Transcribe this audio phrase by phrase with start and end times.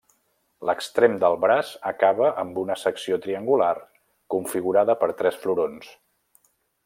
[0.69, 3.71] L'extrem del braç acaba amb una secció triangular
[4.37, 5.93] configurada per tres florons.